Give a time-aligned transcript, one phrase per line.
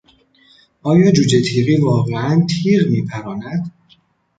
[0.81, 3.71] آیا جوجهتیغی واقعا تیغ میپراند؟